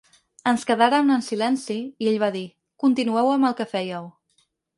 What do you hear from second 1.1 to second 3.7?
en silenci i ell va dir: "Continueu amb el que